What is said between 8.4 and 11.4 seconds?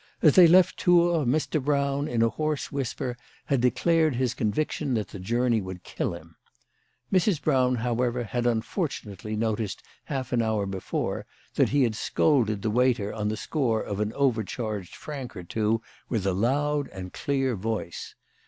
unfortunately noticed half an hour before